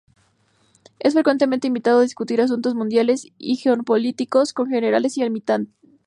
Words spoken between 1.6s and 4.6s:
invitado a discutir asuntos mundiales y geopolíticos